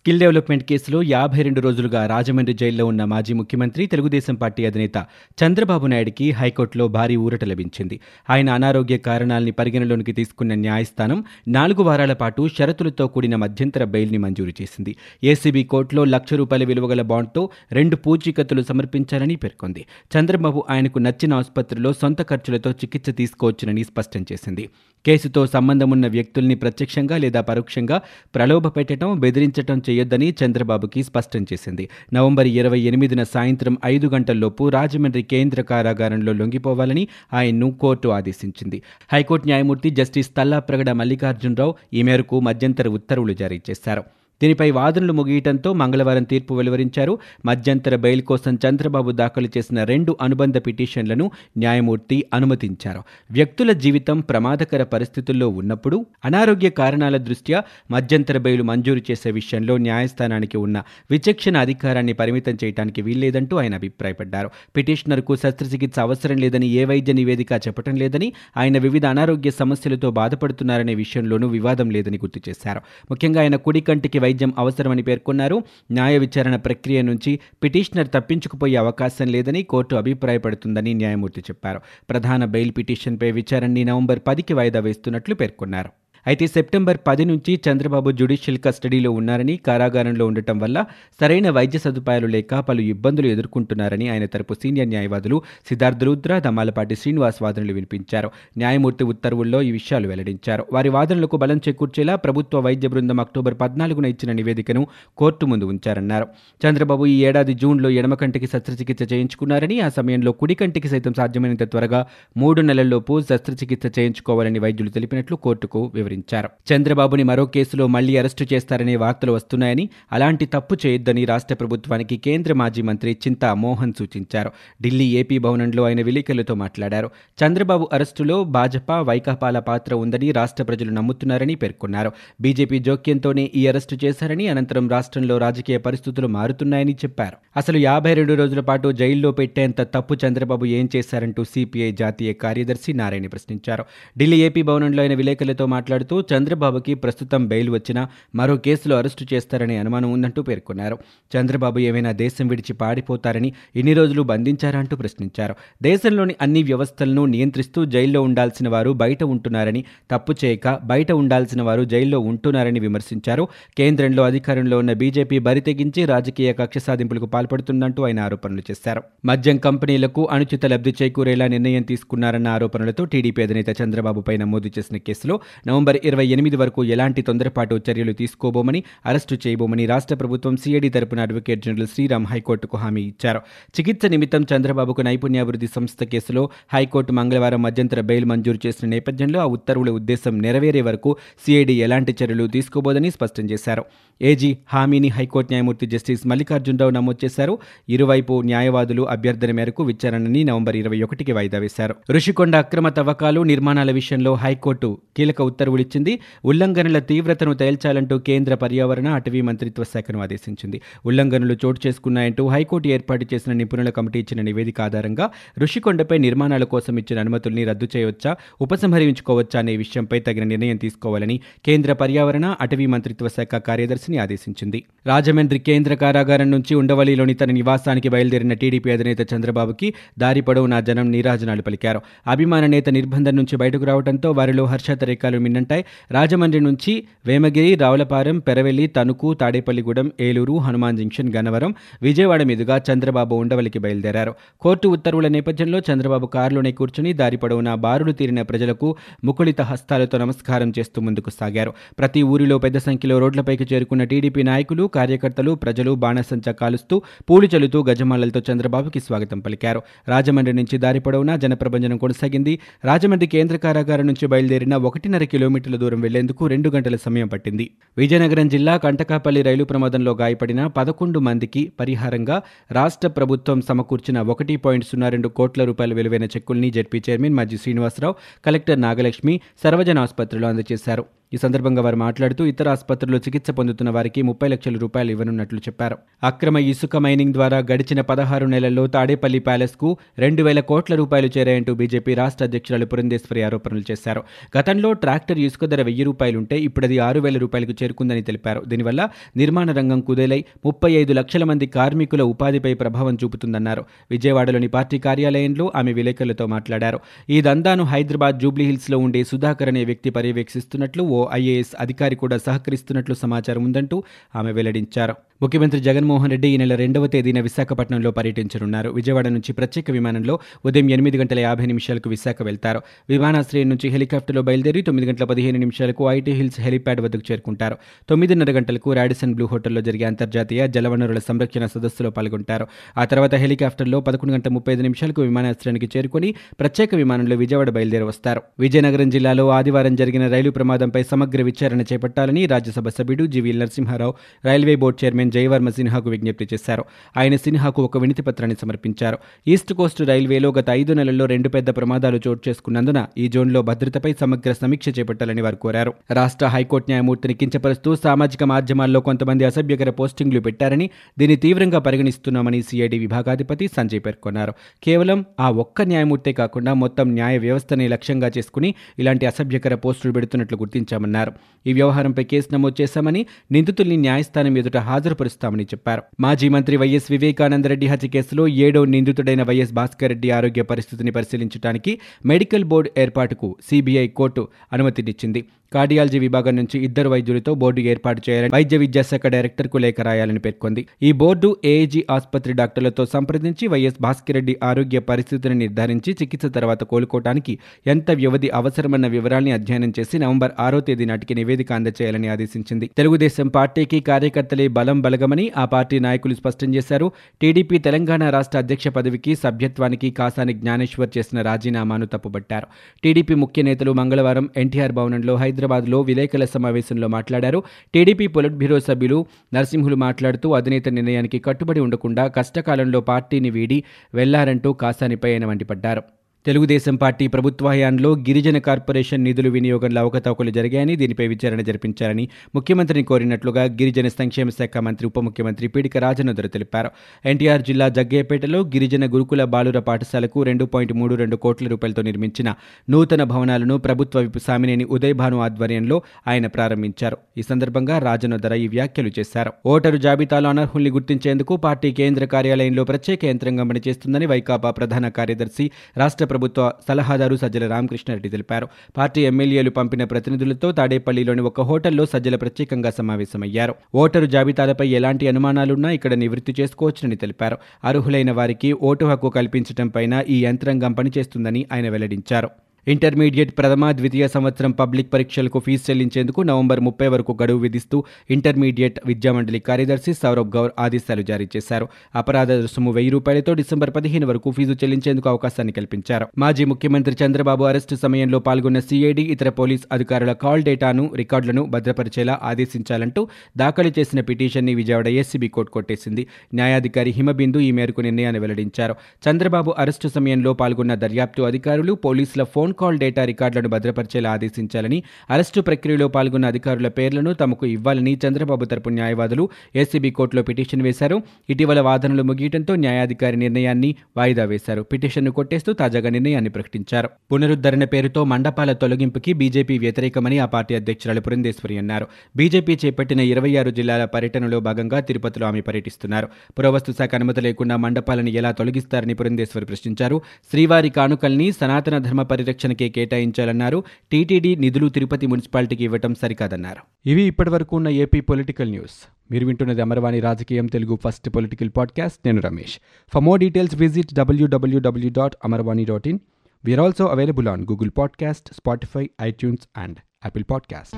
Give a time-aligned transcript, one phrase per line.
[0.00, 4.98] Skill development కేసులో యాభై రెండు రోజులుగా రాజమండ్రి జైల్లో ఉన్న మాజీ ముఖ్యమంత్రి తెలుగుదేశం పార్టీ అధినేత
[5.40, 8.00] చంద్రబాబు నాయుడికి హైకోర్టులో భారీ ఊరట లభించింది.
[8.30, 14.96] ఆయన అనారోగ్య కారణాలని పరిగణలోనికి తీసుకున్న న్యాయస్థానం నాలుగు వారాల పాటు షరతులతో కూడిన మధ్యంతర బెయిల్ని మంజూరు చేసింది.
[15.24, 19.84] ఏసీబీ కోర్టులో లక్ష రూపాయల విలువగల బాండ్తో రెండు పూచీకత్తులు సమర్పించాలని పేర్కొంది.
[20.16, 24.68] చంద్రబాబు ఆయనకు నచ్చిన ఆసుపత్రిలో సొంత ఖర్చులతో చికిత్స తీసుకోవచ్చునని స్పష్టం చేసింది.
[25.06, 28.00] కేసుతో సంబంధమున్న వ్యక్తుల్ని ప్రత్యక్షంగా లేదా పరోక్షంగా
[28.34, 31.88] ప్రలోభ పెట్టడం బెదిరించడం చేయొద్దని చంద్రబాబుకి స్పష్టం చేసింది.
[32.12, 38.82] నవంబర్ ఇరవై ఎనిమిదిన సాయంత్రం ఐదు గంటల్లోపు రాజమండ్రి కేంద్ర కారాగారంలో లొంగిపోవాలని ఆయన్ను కోర్టు ఆదేశించింది.
[39.12, 44.02] హైకోర్టు న్యాయమూర్తి జస్టిస్ తల్లాప్రగడ మల్లికార్జునరావు ఈ మేరకు మధ్యంతర ఉత్తర్వులు జారీ చేశారు.
[44.42, 47.18] దీనిపై వాదనలు ముగియటంతో మంగళవారం తీర్పు వెలువరించారు.
[47.46, 53.02] మధ్యంతర బెయిల్ కోసం చంద్రబాబు దాఖలు చేసిన రెండు అనుబంధ పిటిషన్లను న్యాయమూర్తి అనుమతించారు.
[53.30, 60.82] వ్యక్తుల జీవితం ప్రమాదకర పరిస్థితుల్లో ఉన్నప్పుడు అనారోగ్య కారణాల దృష్ట్యా మధ్యంతర బెయిల్ మంజూరు చేసే విషయంలో న్యాయస్థానానికి ఉన్న
[61.10, 64.50] విచక్షణ అధికారాన్ని పరిమితం చేయడానికి వీల్లేదంటూ ఆయన అభిప్రాయపడ్డారు.
[64.76, 71.48] పిటిషనర్కు శస్త్రచికిత్స అవసరం లేదని ఏ వైద్య నివేదిక చెప్పడం లేదని ఆయన వివిధ అనారోగ్య సమస్యలతో బాధపడుతున్నారనే విషయంలోనూ
[71.48, 72.80] వివాదం లేదని గుర్తు చేశారు.
[73.10, 75.62] ముఖ్యంగా ఆయన కుడి కంటికి వైద్యం అవసరమని పేర్కొన్నారు.
[75.92, 81.80] న్యాయ విచారణ ప్రక్రియ నుంచి పిటిషనర్ తప్పించుకుపోయే అవకాశం లేదని కోర్టు అభిప్రాయపడుతుందని న్యాయమూర్తి చెప్పారు.
[82.10, 85.90] ప్రధాన బెయిల్ పిటిషన్పై విచారణని నవంబర్ పదికి వాయిదా వేస్తున్నట్లు పేర్కొన్నారు.
[86.26, 90.84] అయితే సెప్టెంబర్ పది నుంచి చంద్రబాబు జ్యుడిషియల్ కస్టడీలో ఉన్నారని కారాగారంలో ఉండటం వల్ల
[91.20, 97.42] సరైన వైద్య సదుపాయాలు లేక పలు ఇబ్బందులు ఎదుర్కొంటున్నారని ఆయన తరపు సీనియర్ న్యాయవాదులు సిద్ధార్థ రుద్ర దమ్మాలపాటి శ్రీనివాస్
[97.42, 98.30] వాదనలు వినిపించారు.
[98.58, 100.66] న్యాయమూర్తి ఉత్తర్వుల్లో ఈ విషయాలు వెల్లడించారు.
[100.72, 106.28] వారి వాదనలకు బలం చేకూర్చేలా ప్రభుత్వ వైద్య బృందం అక్టోబర్ పద్నాలుగున ఇచ్చిన నివేదికను కోర్టు ముందు ఉంచారన్నారు.
[106.66, 112.06] చంద్రబాబు ఈ ఏడాది జూన్లో ఎడమ కంటికి శస్త్రచికిత్స చేయించుకున్నారని ఆ సమయంలో కుడి కంటికి సైతం సాధ్యమైనంత త్వరగా
[112.36, 116.09] మూడు నెలల్లోపు శస్త్రచికిత్స చేయించుకోవాలని వైద్యులు తెలిపినట్లు కోర్టుకు వివరించారు.
[116.10, 116.48] వివరించారు.
[116.70, 122.82] చంద్రబాబుని మరో కేసులో మళ్ళీ అరెస్టు చేస్తారనే వార్తలు వస్తున్నాయని అలాంటి తప్పు చేయొద్దని రాష్ట్ర ప్రభుత్వానికి కేంద్ర మాజీ
[122.82, 124.50] మంత్రి చింతా మోహన్ సూచించారు.
[124.82, 127.10] ఢిల్లీ ఏపీ భవనంలో ఆయన విలేకరులతో మాట్లాడారు.
[127.40, 132.12] చంద్రబాబు అరెస్టులో భాజపా వైకాపాల పాత్ర ఉందని రాష్ట్ర ప్రజలు నమ్ముతున్నారని పేర్కొన్నారు.
[132.40, 137.36] బీజేపీ జోక్యంతోనే ఈ అరెస్టు చేశారని అనంతరం రాష్ట్రంలో రాజకీయ పరిస్థితులు మారుతున్నాయని చెప్పారు.
[137.56, 143.26] అసలు యాభై రెండు రోజుల పాటు జైల్లో పెట్టేంత తప్పు చంద్రబాబు ఏం చేశారంటూ సిపిఐ జాతీయ కార్యదర్శి నారాయణ
[143.26, 143.84] ప్రశ్నించారు.
[144.18, 148.02] ఢిల్లీ ఏపీ భవనంలో ఆయన విలేకరులతో మాట్లాడుతూ మాట్లాడుతూ చంద్రబాబుకి ప్రస్తుతం బెయిల్ వచ్చినా
[148.34, 150.96] మరో కేసులో అరెస్టు చేస్తారనే అనుమానం ఉందంటూ పేర్కొన్నారు.
[151.32, 155.54] చంద్రబాబు ఏమైనా దేశం విడిచి పాడిపోతారని ఇన్ని రోజులు బంధించారంటూ ప్రశ్నించారు.
[155.82, 162.20] దేశంలోని అన్ని వ్యవస్థలను నియంత్రిస్తూ జైల్లో ఉండాల్సిన వారు బయట ఉంటున్నారని తప్పు చేయక బయట ఉండాల్సిన వారు జైల్లో
[162.30, 163.44] ఉంటున్నారని విమర్శించారు.
[163.78, 169.02] కేంద్రంలో అధికారంలో ఉన్న బీజేపీ బరి తెగించి రాజకీయ కక్ష సాధింపులకు పాల్పడుతుందంటూ ఆయన ఆరోపణలు చేశారు.
[169.24, 175.34] మద్యం కంపెనీలకు అనుచిత లబ్ధి చేకూరేలా నిర్ణయం తీసుకున్నారన్న ఆరోపణలతో టీడీపీ అధినేత చంద్రబాబుపై నమోదు చేసిన కేసులో
[175.68, 181.62] నవంబర్ ఇరవై ఎనిమిది వరకు ఎలాంటి తొందరపాటు చర్యలు తీసుకోబోమని అరెస్టు చేయబోమని రాష్ట్ర ప్రభుత్వం సీఐడి తరపున అడ్వకేట్
[181.62, 183.38] జనరల్ శ్రీరామ్ హైకోర్టుకు హామీ ఇచ్చారు.
[183.78, 189.90] చికిత్స నిమిత్తం చంద్రబాబుకు నైపుణ్యాభివృద్ధి సంస్థ కేసులో హైకోర్టు మంగళవారం మధ్యంతర బెయిల్ మంజూరు చేసిన నేపథ్యంలో ఆ ఉత్తర్వుల
[189.90, 193.84] ఉద్దేశం నెరవేరే వరకు సీఐడి ఎలాంటి చర్యలు తీసుకోబోదని స్పష్టం చేశారు.
[194.22, 197.58] ఏజీ హామీని హైకోర్టు న్యాయమూర్తి జస్టిస్ మల్లికార్జునరావు నమోదు చేశారు.
[197.88, 201.94] ఇరువైపు న్యాయవాదులు అభ్యర్థన మేరకు విచారణని నవంబర్ ఇరవై ఒకటికి వాయిదా వేశారు.
[202.10, 206.18] రుషికొండ అక్రమ తవ్వకాలు నిర్మాణాల విషయంలో హైకోర్టు కీలక ఉత్తర్వులు ఇచ్చింది.
[206.44, 210.80] ఉల్లంఘనల తీవ్రతను తేల్చాలంటూ కేంద్ర పర్యావరణ అటవీ మంత్రిత్వ శాఖను ఆదేశించింది.
[211.06, 217.20] ఉల్లంఘనలు చోటు చేసుకున్నాయంటూ హైకోర్టు ఏర్పాటు చేసిన నిపుణుల కమిటీ ఇచ్చిన నివేదిక ఆధారంగా ఋషికొండపై నిర్మాణాల కోసం ఇచ్చిన
[217.20, 224.18] అనుమతుల్ని రద్దు చేయవచ్చా ఉపసంహరించుకోవచ్చా అనే విషయంపై తగిన నిర్ణయం తీసుకోవాలని కేంద్ర పర్యావరణ అటవీ మంత్రిత్వ శాఖ కార్యదర్శిని
[224.18, 224.84] ఆదేశించింది.
[225.06, 231.62] రాజమండ్రి కేంద్ర కారాగారం నుంచి ఉండవల్లిలోని తన నివాసానికి బయలుదేరిన టీడీపీ అధినేత చంద్రబాబుకి దారి పొడవునా జనం నీరాజనాలు
[231.62, 232.00] పలికారు.
[232.26, 235.38] అభిమాన నేత నిర్బంధం నుంచి బయటకు రావడంతో వారిలో హర్షాతరేకాలు
[235.70, 235.84] ఉంటాయి.
[236.10, 236.92] రాజమండ్రి నుంచి
[237.26, 244.32] వేమగిరి రావులపాలెం పెరవెల్లి తణుకు తాడేపల్లిగూడెం ఏలూరు హనుమాన్ జంక్షన్ గన్నవరం విజయవాడ మీదుగా చంద్రబాబు ఉండవలికి బయలుదేరారు.
[244.60, 248.88] కోర్టు ఉత్తర్వుల నేపథ్యంలో చంద్రబాబు కారులోనే కూర్చుని దారి పొడవునా బారులు తీరిన ప్రజలకు
[249.24, 251.72] ముకుళిత హస్తాలతో నమస్కారం చేస్తూ ముందుకు సాగారు.
[251.98, 258.42] ప్రతి ఊరిలో పెద్ద సంఖ్యలో రోడ్లపైకి చేరుకున్న టీడీపీ నాయకులు కార్యకర్తలు ప్రజలు బాణసంచ కాలుస్తూ పూలు చల్లుతూ గజమాలలతో
[258.52, 259.82] చంద్రబాబుకి స్వాగతం పలికారు.
[260.08, 262.58] రాజమండ్రి నుంచి దారి పొడవునా జనప్రభంజనం కొనసాగింది.
[262.84, 267.64] రాజమండ్రి కేంద్ర కారాగారం నుంచి బయలుదేరిన ఒకటిన్నర కిలోమీటర్ కిలోమీటర్ల దూరం వెళ్ళేందుకు రెండు గంటల సమయం పట్టింది.
[267.98, 272.36] విజయనగరం జిల్లా కంటకాపల్లి రైలు ప్రమాదంలో గాయపడిన పదకొండు మందికి పరిహారంగా
[272.72, 278.16] రాష్ట్ర ప్రభుత్వం సమకూర్చిన ఒకటి పాయింట్ సున్నా రెండు కోట్ల రూపాయల విలువైన చెక్కుల్ని జెడ్పీ చైర్మన్ మాజీ శ్రీనివాసరావు
[278.46, 281.19] కలెక్టర్ నాగలక్ష్మి సర్వజన ఆసుపత్రిలో అందజేశారు.
[281.32, 285.96] ఈ సందర్భంగా వారు మాట్లాడుతూ ఇతర ఆసుపత్రుల్లో చికిత్స పొందుతున్న వారికి ముప్పై లక్షల రూపాయలు ఇవ్వనున్నట్లు చెప్పారు.
[286.24, 289.88] అక్రమ ఇసుక మైనింగ్ ద్వారా గడిచిన పదహారు నెలల్లో తాడేపల్లి ప్యాలెస్కు
[290.18, 294.22] రెండు వేల కోట్ల రూపాయలు చేరాయంటూ బీజేపీ రాష్ట్ర అధ్యక్షురాలు పురంధేశ్వరి ఆరోపణలు చేశారు.
[294.58, 298.62] గతంలో ట్రాక్టర్ ఇసుక ధర వెయ్యి రూపాయలుంటే ఇప్పుడు అది ఆరు వేల రూపాయలకు చేరుకుందని తెలిపారు.
[298.66, 303.84] దీనివల్ల నిర్మాణ రంగం కుదేలై ముప్పై ఐదు లక్షల మంది కార్మికుల ఉపాధిపై ప్రభావం చూపుతుందన్నారు.
[304.10, 307.00] విజయవాడలోని పార్టీ కార్యాలయంలో ఆమె విలేకరులతో మాట్లాడారు.
[307.30, 313.64] ఈ దందాను హైదరాబాద్ జూబ్లీహిల్స్లో ఉండే సుధాకర్ అనే వ్యక్తి పర్యవేక్షిస్తున్నట్లు ఓ ఐఏఎస్ అధికారి కూడా సహకరిస్తున్నట్లు సమాచారం
[313.64, 314.02] ఉందంటూ
[314.36, 315.14] ఆమె వెల్లడించారు.
[315.42, 318.90] ముఖ్యమంత్రి జగన్మోహన్ రెడ్డి ఈ నెల రెండవ తేదీన విశాఖపట్నంలో పర్యటించనున్నారు.
[318.90, 322.80] విజయవాడ నుంచి ప్రత్యేక విమానంలో ఉదయం ఎనిమిది గంటల యాభై నిమిషాలకు విశాఖ వెళ్తారు.
[323.08, 327.76] విమానాశ్రయం నుంచి హెలికాప్టర్లో బయలుదేరి తొమ్మిది గంటల పదిహేను నిమిషాలకు ఐటీ హిల్స్ హెలిప్యాడ్ వద్దకు చేరుకుంటారు.
[328.08, 332.66] తొమ్మిదిన్నర గంటలకు రాడిసన్ బ్లూ హోటల్లో జరిగే అంతర్జాతీయ జలవనరుల సంరక్షణ సదస్సులో పాల్గొంటారు.
[332.98, 338.42] ఆ తర్వాత హెలికాప్టర్లో పదకొండు గంటల ముప్పై ఐదు నిమిషాలకు విమానాశ్రయానికి చేరుకుని ప్రత్యేక విమానంలో విజయవాడ బయలుదేరి వస్తారు.
[338.58, 344.14] విజయనగరం జిల్లాలో ఆదివారం జరిగిన రైలు ప్రమాదంపై సమగ్ర విచారణ చేపట్టాలని రాజ్యసభ సభ్యుడు GV Narasimha Rao
[344.44, 346.84] railway board chairman Jaya Varma సిన్హాకు విజ్ఞప్తి చేశారు.
[347.16, 349.18] ఆయన సిన్హాకు ఒక వినతి పత్రాన్ని సమర్పించారు.
[349.48, 354.52] ఈస్ట్ కోస్ట్ రైల్వేలో గత ఐదు నెలల్లో రెండు పెద్ద ప్రమాదాలు చోటు చేసుకున్నందున ఈ జోన్లో భద్రతపై సమగ్ర
[354.52, 355.92] సమీక్ష చేపట్టాలని వారు కోరారు.
[356.10, 363.68] రాష్ట్ర హైకోర్టు న్యాయమూర్తిని కించపరుస్తూ సామాజిక మాధ్యమాల్లో కొంతమంది అసభ్యకర పోస్టింగ్లు పెట్టారని దీన్ని తీవ్రంగా పరిగణిస్తున్నామని సిఐడి విభాగాధిపతి
[363.76, 364.52] సంజయ్ పేర్కొన్నారు.
[364.82, 370.56] కేవలం ఆ ఒక్క న్యాయమూర్తే కాకుండా మొత్తం న్యాయ వ్యవస్థని లక్ష్యంగా చేసుకుని ఇలాంటి అసభ్యకర పోస్టులు పెడుతున్నట్లు
[371.00, 371.32] గుర్తించామన్నారు
[371.66, 376.02] ఈ వ్యవహారంపై కేసు నమోదు చేశామని నిందితుల్ని న్యాయస్థానం ఎదుట హాజరుపరుస్తామని చెప్పారు.
[376.20, 381.94] మాజీ మంత్రి వైఎస్ వివేకానందరెడ్డి హత్య కేసులో ఏడో నిందితుడైన వైఎస్ భాస్కర్ రెడ్డి ఆరోగ్య పరిస్థితిని పరిశీలించడానికి
[382.26, 385.42] మెడికల్ బోర్డు ఏర్పాటుకు సిబిఐ కోర్టు అనుమతినిచ్చింది.
[385.74, 390.82] కార్డియాలజీ విభాగం నుంచి ఇద్దరు వైద్యులతో బోర్డు ఏర్పాటు చేయాలని వైద్య విద్యాశాఖ డైరెక్టర్కు లేఖ రాయాలని పేర్కొంది.
[391.02, 397.54] ఈ బోర్డు ఏఏజీ ఆసుపత్రి డాక్టర్లతో సంప్రదించి వైఎస్ భాస్కర్ రెడ్డి ఆరోగ్య పరిస్థితిని నిర్ధారించి చికిత్స తర్వాత కోలుకోవడానికి
[397.86, 402.86] ఎంత వ్యవధి అవసరమన్న వివరాల్ని అధ్యయనం చేసి నవంబర్ ఆరో తేదీ నాటికి నివేదిక అందజేయాలని ఆదేశించింది.
[402.96, 407.12] తెలుగుదేశం పార్టీకి కార్యకర్తలే బలం బలగమని ఆ పార్టీ నాయకులు స్పష్టం చేశారు.
[407.42, 412.66] టీడీపీ తెలంగాణ రాష్ట్ర అధ్యక్ష పదవికి సభ్యత్వానికి కాసాని జ్ఞానేశ్వర్ చేసిన రాజీనామాను తప్పుబట్టారు.
[413.04, 417.62] టీడీపీ ముఖ్య నేతలు మంగళవారం ఎన్టీఆర్ భవనంలో హైదరాబాద్లో విలేకరుల సమావేశంలో మాట్లాడారు.
[417.94, 419.18] టీడీపీ పొలిట్ బ్యూరో సభ్యులు
[419.54, 423.78] నరసింహులు మాట్లాడుతూ అధినేత నిర్ణయానికి కట్టుబడి ఉండకుండా కష్టకాలంలో పార్టీని వీడి
[424.14, 426.02] వెళ్ళారంటూ కాసానిపై ఆయన మండిపడ్డారు.
[426.46, 433.64] తెలుగుదేశం పార్టీ ప్రభుత్వ హయాంలో గిరిజన కార్పొరేషన్ నిధుల వినియోగంలో అవకతవకలు జరిగాయని దీనిపై విచారణ జరిపించాలని ముఖ్యమంత్రిని కోరినట్లుగా
[433.64, 436.90] గిరిజన సంక్షేమ శాఖ మంత్రి ఉప ముఖ్యమంత్రి పీడిక రాజనదుర తెలిపారు.
[437.24, 442.54] ఎన్టీఆర్ జిల్లా జగ్గేపేటలో గిరిజన గురుకుల బాలుర పాఠశాలకు రెండు పాయింట్ మూడు రెండు కోట్ల రూపాయలతో నిర్మించిన
[442.90, 447.18] నూతన భవనాలను ప్రభుత్వ విప్ సామినేని ఉదయ్ భాను ఆధ్వర్యంలో ఆయన ప్రారంభించారు.
[447.38, 449.52] ఈ సందర్భంగా రాజనోదర ఈ వ్యాఖ్యలు చేశారు.
[449.66, 456.72] ఓటరు జాబితాలో అనర్హుల్ని గుర్తించేందుకు పార్టీ కేంద్ర కార్యాలయంలో ప్రత్యేక యంత్రాంగం పనిచేస్తుందని వైకాపా ప్రధాన కార్యదర్శి రాష్ట్ర ప్రభుత్వ
[456.88, 458.68] సలహాదారు సజ్జల రామకృష్ణారెడ్డి తెలిపారు.
[458.96, 463.74] పార్టీ ఎమ్మెల్యేలు పంపిన ప్రతినిధులతో తాడేపల్లిలోని ఒక హోటల్లో సజ్జల ప్రత్యేకంగా సమావేశమయ్యారు.
[463.94, 467.58] ఓటరు జాబితాలపై ఎలాంటి అనుమానాలున్నా ఇక్కడ నివృత్తి చేసుకోవచ్చునని తెలిపారు.
[467.84, 472.50] అర్హులైన వారికి ఓటు హక్కు కల్పించడంపైన ఈ యంత్రాంగం పనిచేస్తుందని ఆయన వెల్లడించారు.
[472.88, 479.58] ఇంటర్మీడియట్ ప్రథమ ద్వితీయ సంవత్సరం పబ్లిక్ పరీక్షలకు ఫీజు చెల్లించేందుకు నవంబర్ ముప్పై వరకు గడువు విధిస్తూ ఇంటర్మీడియట్ విద్యామండలి
[479.58, 481.88] కార్యదర్శి సౌరభ్ గౌర్ ఆదేశాలు జారీ చేశారు.
[482.14, 486.26] అపరాధ రుసుము వెయ్యి రూపాయలతో డిసెంబర్ పదిహేను వరకు ఫీజు చెల్లించేందుకు అవకాశాన్ని కల్పించారు.
[486.38, 493.28] మాజీ ముఖ్యమంత్రి చంద్రబాబు అరెస్టు సమయంలో పాల్గొన్న సీఐడి ఇతర పోలీస్ అధికారుల కాల్ డేటాను రికార్డులను భద్రపరిచేలా ఆదేశించాలంటూ
[493.56, 496.26] దాఖలు చేసిన పిటిషన్ని విజయవాడ ఏసీబీ కోర్టు కొట్టేసింది.
[496.54, 498.94] న్యాయాధికారి హిమబిందు ఈ మేరకు నిర్ణయాన్ని వెల్లడించారు.
[499.30, 506.08] చంద్రబాబు అరెస్టు సమయంలో పాల్గొన్న దర్యాప్తు అధికారులు పోలీసుల ఫోన్ కాల్ డేటా రికార్డులను భద్రపరిచేలా ఆదేశించాలని అరెస్టు ప్రక్రియలో
[506.08, 511.22] పాల్గొన్న అధికారుల పేర్లను తమకు ఇవ్వాలని చంద్రబాబు తరపు న్యాయవాదులు ఏసీబీ కోర్టులో పిటిషన్ వేశారు.
[511.50, 514.82] ఇటీవల వాదనలు ముగియటంతో న్యాయాధికారి నిర్ణయాన్ని వాయిదా వేశారు.
[514.82, 517.10] పిటిషన్ను కొట్టేస్తూ తాజాగా నిర్ణయాన్ని ప్రకటించారు.
[517.32, 522.06] పునరుద్ధరణ పేరుతో మండపాల తొలగింపుకి బీజేపీ వ్యతిరేకమని ఆ పార్టీ అధ్యక్షురాలు పురంధేశ్వరి అన్నారు.
[522.36, 526.28] బీజేపీ చేపట్టిన ఇరవై ఆరు జిల్లాల పర్యటనలో భాగంగా తిరుపతిలో ఆమె పర్యటిస్తున్నారు.
[526.58, 530.22] పురావస్తు శాఖ అనుమతి లేకుండా మండపాలను ఎలా తొలగిస్తారని పురంధేశ్వరి ప్రశ్నించారు.
[530.50, 533.84] శ్రీవారి కానుకల్ని సనాతన ధర్మ పరిరక్షణ పరిరక్షణకే కేటాయించాలన్నారు.
[534.12, 537.08] టీటీడీ నిధులు తిరుపతి మున్సిపాలిటీకి ఇవ్వటం సరికాదన్నారు.
[537.08, 539.08] ఇవి ఇప్పటివరకు ఉన్న ఏపీ పొలిటికల్ న్యూస్.
[539.30, 542.18] మీరు వింటున్నది అమరవాణి రాజకీయం తెలుగు ఫస్ట్ పొలిటికల్ పాడ్కాస్ట్.
[542.26, 542.78] నేను Ramesh.
[543.14, 546.18] For more details visit W W W dot Amarvani dot in
[546.64, 550.96] we are also available on Google podcast Spotify iTunes and Apple podcast